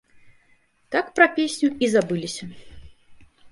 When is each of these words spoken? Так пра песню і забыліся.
Так 0.95 1.05
пра 1.19 1.27
песню 1.37 1.69
і 1.85 1.91
забыліся. 1.95 2.45